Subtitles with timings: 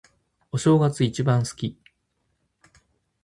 [0.51, 1.77] お正月、一番好き。